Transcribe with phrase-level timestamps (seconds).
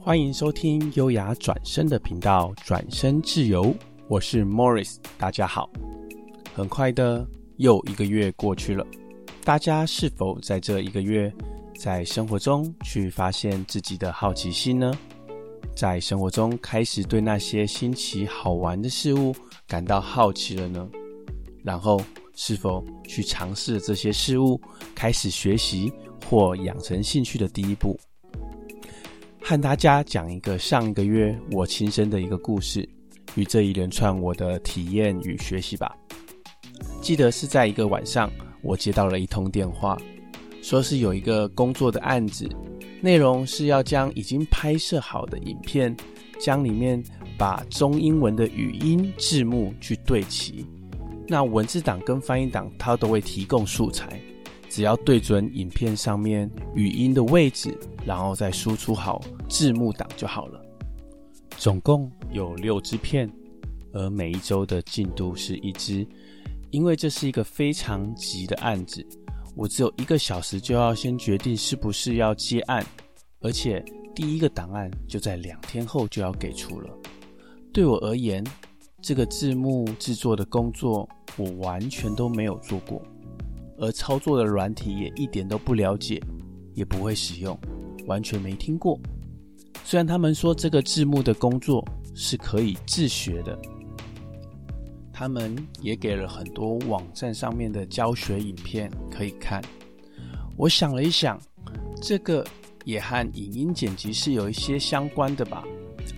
[0.00, 3.74] 欢迎收听优雅转身的频道，转身自由，
[4.06, 5.68] 我是 Morris，大家好。
[6.54, 8.86] 很快的，又一个月过去了，
[9.44, 11.32] 大家是否在这一个月，
[11.78, 14.92] 在生活中去发现自己的好奇心呢？
[15.74, 19.34] 在生活中开始对那些新奇好玩的事物
[19.66, 20.88] 感到好奇了呢？
[21.62, 22.00] 然后
[22.34, 24.58] 是否去尝试这些事物，
[24.94, 25.92] 开始学习
[26.26, 27.98] 或养成兴趣的第一步？
[29.48, 32.86] 和大家讲一个上一个月我亲身的一个故事，
[33.34, 35.96] 与这一连串我的体验与学习吧。
[37.00, 38.30] 记得是在一个晚上，
[38.60, 39.96] 我接到了一通电话。
[40.60, 42.46] 说是有一个工作的案子，
[43.00, 45.96] 内容是要将已经拍摄好的影片，
[46.38, 47.02] 将里面
[47.38, 50.62] 把中英文的语音字幕去对齐。
[51.26, 54.20] 那文字档跟翻译档，它都会提供素材，
[54.68, 60.60] 只要对准影片上面语音的位置，然后再输出好字幕档就好了。
[61.56, 63.30] 总共有六支片，
[63.92, 66.06] 而每一周的进度是一支，
[66.70, 69.04] 因为这是一个非常急的案子。
[69.56, 72.86] 我只有一个小时就要先决定是不是要接案，
[73.40, 76.88] 而且第一个档案就在两天后就要给出了。
[77.72, 78.44] 对我而言，
[79.02, 83.02] 这个字幕制作的工作我完全都没有做过，
[83.78, 86.20] 而操作的软体也一点都不了解，
[86.74, 87.58] 也不会使用，
[88.06, 88.98] 完全没听过。
[89.84, 91.84] 虽然他们说这个字幕的工作
[92.14, 93.58] 是可以自学的。
[95.12, 99.60] 他们也给了很多网站上面的教学影片可以看。
[100.56, 101.40] 我想了一想，
[102.00, 102.46] 这个
[102.84, 105.64] 也和影音剪辑是有一些相关的吧，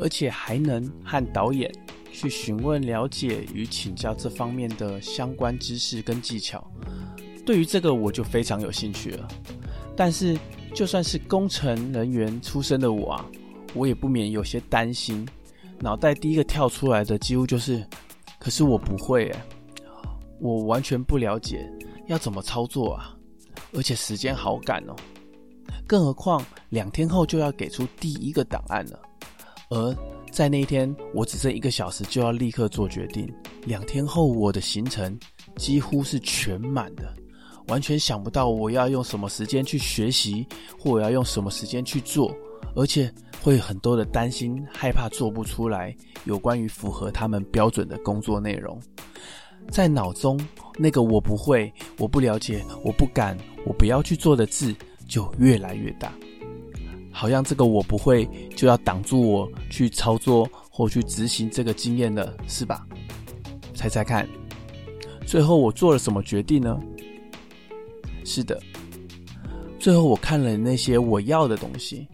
[0.00, 1.70] 而且还能和导演
[2.10, 6.66] 去询问、了解与请教这方面的相关知识跟技巧。
[7.46, 9.26] 对于这个，我就非常有兴趣了。
[9.96, 10.38] 但是，
[10.74, 13.24] 就算是工程人员出身的我啊，
[13.72, 15.26] 我也不免有些担心。
[15.78, 17.82] 脑袋第一个跳出来的，几乎就是。
[18.38, 19.36] 可是我不会诶，
[20.38, 21.68] 我完全不了解
[22.06, 23.16] 要怎么操作啊，
[23.72, 24.94] 而且时间好赶哦，
[25.84, 29.00] 更何况两天后就要给出第一个档案了，
[29.70, 29.96] 而
[30.30, 33.28] 在那一天我只剩一个小时就要立刻做决定，
[33.64, 35.18] 两天后我的行程
[35.56, 37.12] 几乎是全满的，
[37.68, 40.46] 完全想不到我要用什么时间去学习，
[40.78, 42.34] 或我要用什么时间去做，
[42.74, 43.12] 而且。
[43.42, 45.94] 会很多的担心、害怕做不出来，
[46.24, 48.76] 有关于符合他们标准的工作内容，
[49.70, 50.40] 在脑中
[50.76, 54.74] 那个我不会、我不了解、我不敢、我不要去做的字
[55.06, 56.12] 就越来越大，
[57.12, 62.84] 好像这个我不会就要挡住我去操作或去执行这个经验了，是吧？
[63.74, 64.28] 猜猜看，
[65.24, 66.76] 最后我做了什么决定呢？
[68.26, 68.60] 是的，
[69.78, 72.06] 最后我看了那些我要的东西。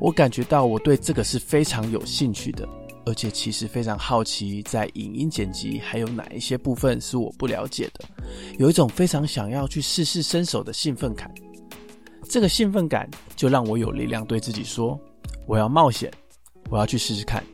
[0.00, 2.68] 我感觉到我对这个是非常有兴趣的，
[3.04, 8.04] 而且其实非常好奇，在影音剪辑还有哪一些部分是我不了解的，
[8.58, 11.30] 有一种非常想要去试试身手的兴奋感。
[12.28, 14.98] 这个兴奋感就让我有力量对自己说
[15.46, 16.10] ：“我要冒险，
[16.70, 17.44] 我要去试试看。”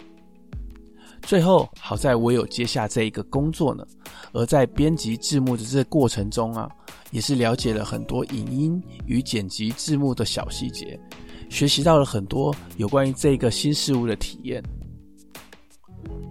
[1.27, 3.85] 最后，好在我有接下这一个工作呢，
[4.33, 6.71] 而在编辑字幕的这个过程中啊，
[7.11, 10.99] 也是了解了很多影音与剪辑字幕的小细节。
[11.51, 14.63] 学习到了很多有关于这个新事物的体验，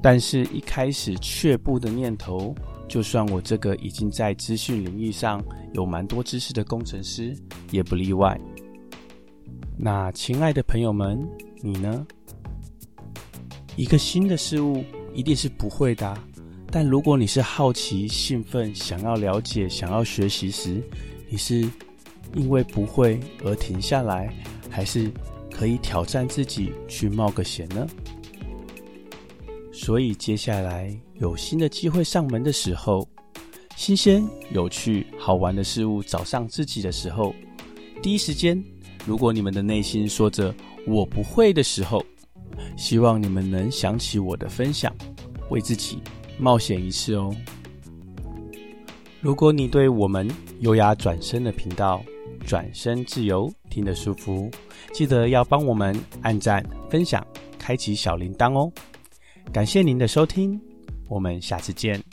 [0.02, 2.56] 但是一开始却步的念头，
[2.88, 7.36] 就算我这个已经在资讯领域上有蛮多知识的工程师，
[7.70, 8.40] 也不例外。
[9.78, 11.22] 那亲爱的朋友们，
[11.62, 12.08] 你呢？
[13.76, 16.18] 一个新的事物一定是不会的，
[16.72, 20.82] 但如果你是好奇、兴奋、想要了解、想要学习时，
[21.30, 21.70] 你是
[22.34, 24.34] 因为不会而停下来。
[24.68, 25.10] 还是
[25.50, 27.88] 可以挑战自己去冒个险呢。
[29.72, 33.08] 所以接下来有新的机会上门的时候，
[33.78, 34.22] 新鲜、
[34.52, 37.34] 有趣、好玩的事物找上自己的时候，
[38.02, 38.62] 第一时间，
[39.06, 40.54] 如果你们的内心说着
[40.86, 42.04] “我不会”的时候，
[42.76, 44.94] 希望你们能想起我的分享，
[45.50, 46.02] 为自己
[46.38, 47.36] 冒险一次哦。
[49.22, 50.30] 如果你对我们
[50.60, 52.04] 优雅转身的频道
[52.46, 54.52] 转身自由听得舒服，
[54.94, 57.26] 记得要帮我们按赞、分享、
[57.58, 58.72] 开启小铃铛哦！
[59.52, 60.60] 感谢您的收听，
[61.08, 62.04] 我们下次见。